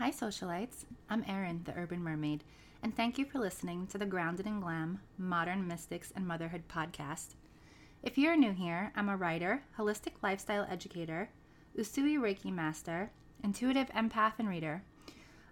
[0.00, 0.86] Hi, socialites.
[1.10, 2.42] I'm Erin, the Urban Mermaid,
[2.82, 7.34] and thank you for listening to the Grounded in Glam Modern Mystics and Motherhood podcast.
[8.02, 11.28] If you're new here, I'm a writer, holistic lifestyle educator,
[11.76, 13.10] Usui Reiki master,
[13.44, 14.84] intuitive empath and reader.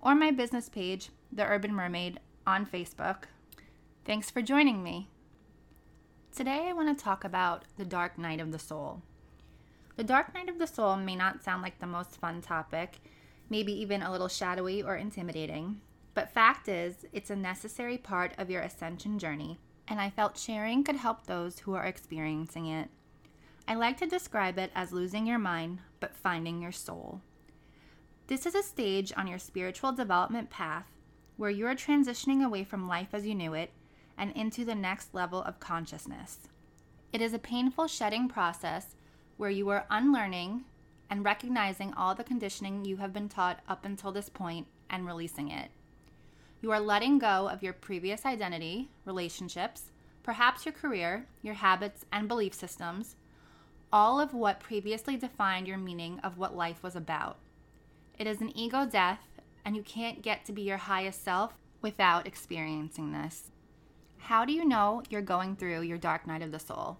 [0.00, 3.24] or my business page, The Urban Mermaid, on Facebook.
[4.06, 5.10] Thanks for joining me.
[6.34, 9.02] Today, I want to talk about the dark night of the soul.
[9.96, 13.00] The dark night of the soul may not sound like the most fun topic,
[13.50, 15.82] maybe even a little shadowy or intimidating,
[16.14, 20.84] but fact is, it's a necessary part of your ascension journey, and I felt sharing
[20.84, 22.88] could help those who are experiencing it.
[23.68, 27.20] I like to describe it as losing your mind, but finding your soul.
[28.28, 30.86] This is a stage on your spiritual development path
[31.36, 33.70] where you are transitioning away from life as you knew it
[34.16, 36.38] and into the next level of consciousness.
[37.12, 38.94] It is a painful shedding process
[39.36, 40.64] where you are unlearning
[41.10, 45.50] and recognizing all the conditioning you have been taught up until this point and releasing
[45.50, 45.70] it.
[46.62, 49.90] You are letting go of your previous identity, relationships,
[50.22, 53.16] perhaps your career, your habits, and belief systems,
[53.92, 57.36] all of what previously defined your meaning of what life was about.
[58.18, 59.20] It is an ego death,
[59.64, 63.51] and you can't get to be your highest self without experiencing this.
[64.26, 66.98] How do you know you're going through your dark night of the soul?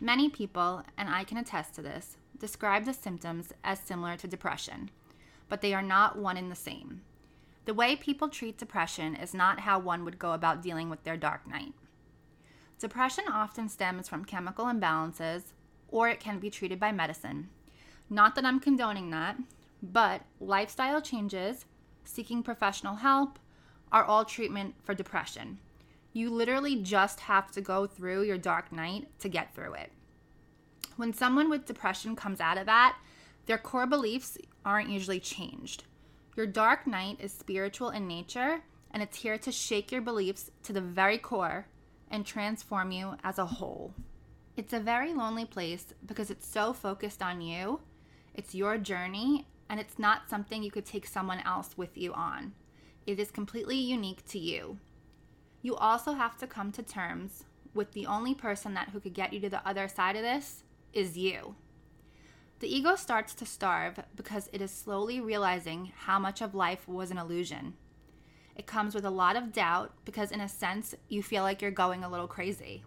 [0.00, 4.90] Many people, and I can attest to this, describe the symptoms as similar to depression,
[5.48, 7.02] but they are not one and the same.
[7.64, 11.16] The way people treat depression is not how one would go about dealing with their
[11.16, 11.74] dark night.
[12.78, 15.54] Depression often stems from chemical imbalances,
[15.88, 17.48] or it can be treated by medicine.
[18.08, 19.36] Not that I'm condoning that,
[19.82, 21.64] but lifestyle changes,
[22.04, 23.40] seeking professional help,
[23.90, 25.58] are all treatment for depression.
[26.16, 29.90] You literally just have to go through your dark night to get through it.
[30.94, 32.96] When someone with depression comes out of that,
[33.46, 35.82] their core beliefs aren't usually changed.
[36.36, 38.60] Your dark night is spiritual in nature,
[38.92, 41.66] and it's here to shake your beliefs to the very core
[42.08, 43.92] and transform you as a whole.
[44.56, 47.80] It's a very lonely place because it's so focused on you,
[48.34, 52.52] it's your journey, and it's not something you could take someone else with you on.
[53.04, 54.78] It is completely unique to you
[55.64, 59.32] you also have to come to terms with the only person that who could get
[59.32, 61.54] you to the other side of this is you.
[62.60, 67.10] The ego starts to starve because it is slowly realizing how much of life was
[67.10, 67.72] an illusion.
[68.54, 71.70] It comes with a lot of doubt because, in a sense, you feel like you're
[71.70, 72.84] going a little crazy.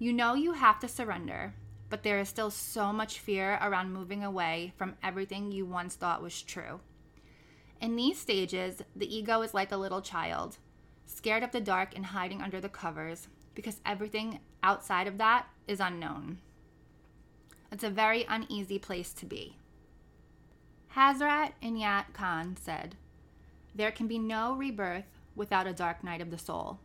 [0.00, 1.54] You know you have to surrender,
[1.88, 6.20] but there is still so much fear around moving away from everything you once thought
[6.20, 6.80] was true.
[7.80, 10.58] In these stages, the ego is like a little child
[11.06, 15.80] scared of the dark and hiding under the covers because everything outside of that is
[15.80, 16.38] unknown.
[17.72, 19.56] It's a very uneasy place to be.
[20.94, 22.96] Hazrat Inayat Khan said,
[23.74, 26.80] There can be no rebirth without a dark night of the soul,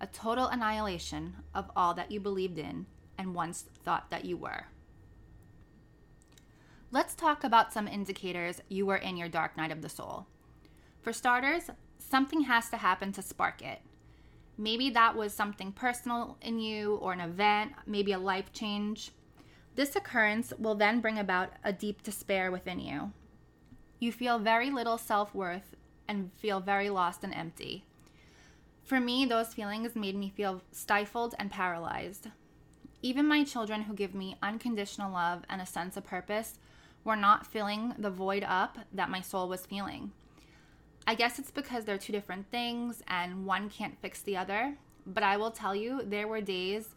[0.00, 2.86] a total annihilation of all that you believed in
[3.18, 4.66] and once thought that you were.
[6.92, 10.26] Let's talk about some indicators you were in your dark night of the soul.
[11.02, 13.80] For starters, something has to happen to spark it.
[14.58, 19.10] Maybe that was something personal in you or an event, maybe a life change.
[19.74, 23.12] This occurrence will then bring about a deep despair within you.
[23.98, 25.76] You feel very little self worth
[26.08, 27.84] and feel very lost and empty.
[28.82, 32.28] For me, those feelings made me feel stifled and paralyzed.
[33.02, 36.58] Even my children, who give me unconditional love and a sense of purpose,
[37.04, 40.12] were not filling the void up that my soul was feeling.
[41.06, 44.76] I guess it's because they're two different things and one can't fix the other.
[45.06, 46.94] But I will tell you, there were days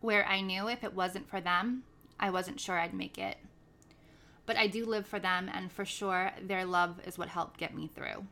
[0.00, 1.82] where I knew if it wasn't for them,
[2.20, 3.38] I wasn't sure I'd make it.
[4.46, 7.74] But I do live for them, and for sure, their love is what helped get
[7.74, 8.26] me through.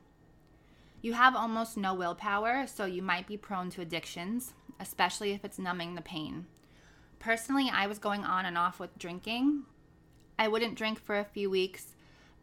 [1.03, 5.59] You have almost no willpower, so you might be prone to addictions, especially if it's
[5.59, 6.47] numbing the pain.
[7.19, 9.65] Personally, I was going on and off with drinking.
[10.39, 11.94] I wouldn't drink for a few weeks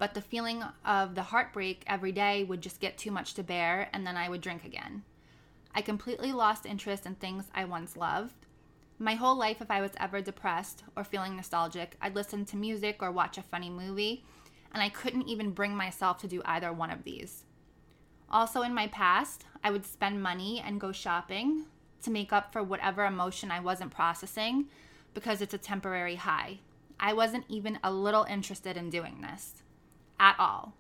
[0.01, 3.88] but the feeling of the heartbreak every day would just get too much to bear,
[3.94, 5.03] and then I would drink again.
[5.75, 8.48] I completely lost interest in things I once loved.
[8.98, 12.98] My whole life, if I was ever depressed or feeling nostalgic, I'd listen to music
[13.03, 14.25] or watch a funny movie,
[14.74, 17.44] and I couldn't even bring myself to do either one of these.
[18.27, 21.65] Also, in my past, I would spend money and go shopping
[22.01, 24.65] to make up for whatever emotion I wasn't processing
[25.13, 26.57] because it's a temporary high.
[27.00, 29.62] I wasn't even a little interested in doing this
[30.21, 30.73] at all.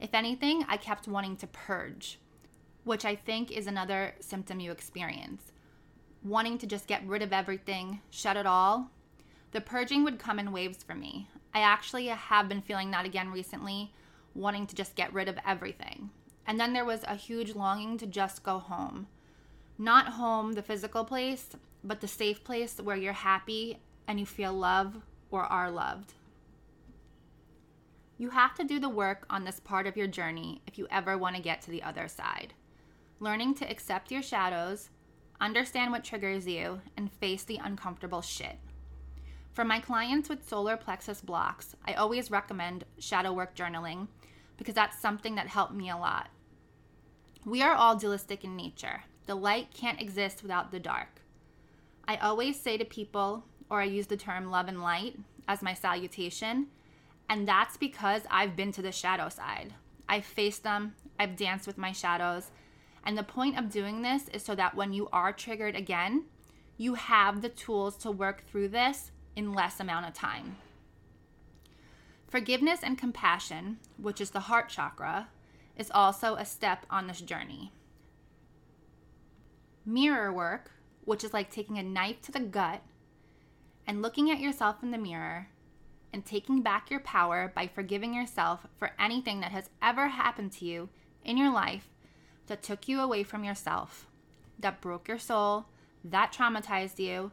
[0.00, 2.18] If anything, I kept wanting to purge,
[2.82, 5.52] which I think is another symptom you experience.
[6.22, 8.90] Wanting to just get rid of everything, shut it all.
[9.52, 11.28] The purging would come in waves for me.
[11.54, 13.92] I actually have been feeling that again recently,
[14.34, 16.10] wanting to just get rid of everything.
[16.46, 19.06] And then there was a huge longing to just go home.
[19.78, 21.50] Not home, the physical place,
[21.84, 23.78] but the safe place where you're happy
[24.08, 24.96] and you feel love
[25.30, 26.14] or are loved.
[28.16, 31.18] You have to do the work on this part of your journey if you ever
[31.18, 32.54] want to get to the other side.
[33.18, 34.90] Learning to accept your shadows,
[35.40, 38.58] understand what triggers you, and face the uncomfortable shit.
[39.52, 44.08] For my clients with solar plexus blocks, I always recommend shadow work journaling
[44.56, 46.28] because that's something that helped me a lot.
[47.44, 49.02] We are all dualistic in nature.
[49.26, 51.20] The light can't exist without the dark.
[52.06, 55.18] I always say to people, or I use the term love and light
[55.48, 56.68] as my salutation,
[57.28, 59.74] and that's because I've been to the shadow side.
[60.08, 62.50] I've faced them, I've danced with my shadows.
[63.04, 66.24] And the point of doing this is so that when you are triggered again,
[66.76, 70.56] you have the tools to work through this in less amount of time.
[72.28, 75.28] Forgiveness and compassion, which is the heart chakra,
[75.76, 77.72] is also a step on this journey.
[79.86, 80.70] Mirror work,
[81.04, 82.82] which is like taking a knife to the gut
[83.86, 85.48] and looking at yourself in the mirror
[86.14, 90.64] and taking back your power by forgiving yourself for anything that has ever happened to
[90.64, 90.88] you
[91.24, 91.88] in your life
[92.46, 94.06] that took you away from yourself,
[94.60, 95.66] that broke your soul,
[96.04, 97.32] that traumatized you,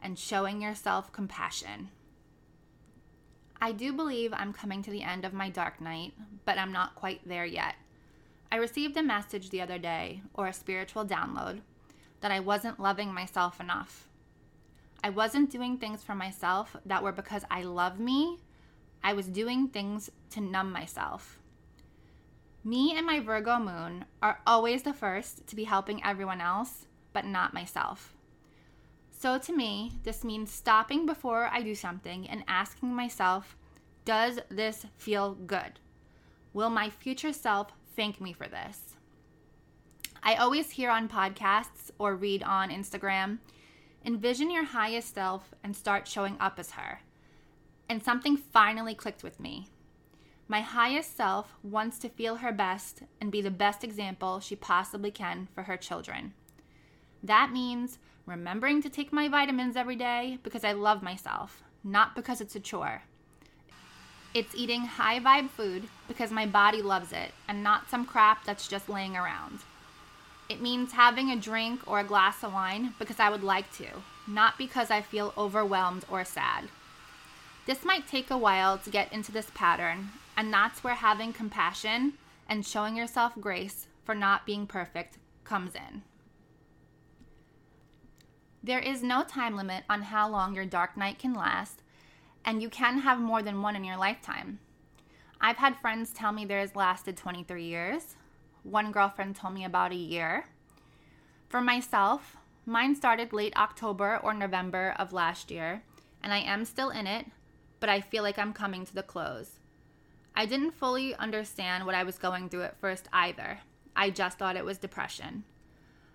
[0.00, 1.88] and showing yourself compassion.
[3.60, 6.12] I do believe I'm coming to the end of my dark night,
[6.44, 7.74] but I'm not quite there yet.
[8.52, 11.62] I received a message the other day, or a spiritual download,
[12.20, 14.06] that I wasn't loving myself enough.
[15.02, 18.38] I wasn't doing things for myself that were because I love me.
[19.02, 21.38] I was doing things to numb myself.
[22.62, 27.24] Me and my Virgo moon are always the first to be helping everyone else, but
[27.24, 28.14] not myself.
[29.10, 33.56] So to me, this means stopping before I do something and asking myself,
[34.04, 35.78] does this feel good?
[36.52, 38.96] Will my future self thank me for this?
[40.22, 43.38] I always hear on podcasts or read on Instagram
[44.04, 47.00] Envision your highest self and start showing up as her.
[47.88, 49.68] And something finally clicked with me.
[50.48, 55.10] My highest self wants to feel her best and be the best example she possibly
[55.10, 56.32] can for her children.
[57.22, 62.40] That means remembering to take my vitamins every day because I love myself, not because
[62.40, 63.02] it's a chore.
[64.32, 68.66] It's eating high vibe food because my body loves it and not some crap that's
[68.66, 69.60] just laying around.
[70.50, 73.86] It means having a drink or a glass of wine because I would like to,
[74.26, 76.64] not because I feel overwhelmed or sad.
[77.66, 82.14] This might take a while to get into this pattern, and that's where having compassion
[82.48, 86.02] and showing yourself grace for not being perfect comes in.
[88.60, 91.80] There is no time limit on how long your dark night can last,
[92.44, 94.58] and you can have more than one in your lifetime.
[95.40, 98.16] I've had friends tell me theirs lasted 23 years,
[98.62, 100.46] one girlfriend told me about a year.
[101.48, 102.36] For myself,
[102.66, 105.82] mine started late October or November of last year,
[106.22, 107.26] and I am still in it,
[107.80, 109.58] but I feel like I'm coming to the close.
[110.34, 113.58] I didn't fully understand what I was going through at first either.
[113.96, 115.44] I just thought it was depression.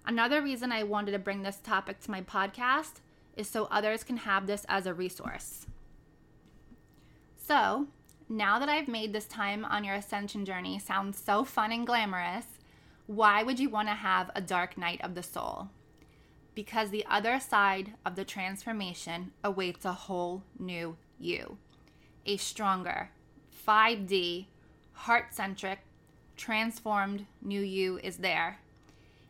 [0.05, 3.01] Another reason I wanted to bring this topic to my podcast
[3.35, 5.65] is so others can have this as a resource.
[7.35, 7.87] So,
[8.29, 12.45] now that I've made this time on your ascension journey sound so fun and glamorous,
[13.07, 15.69] why would you want to have a dark night of the soul?
[16.55, 21.57] Because the other side of the transformation awaits a whole new you.
[22.25, 23.11] A stronger,
[23.67, 24.47] 5D,
[24.93, 25.79] heart centric,
[26.35, 28.57] transformed new you is there.